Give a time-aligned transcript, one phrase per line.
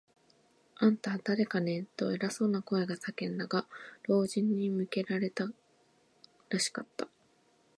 [0.77, 3.67] 「あんた、だれだね？」と、偉そうな声が叫んだが、
[4.05, 5.47] 老人に向けられた
[6.49, 7.07] らしかった。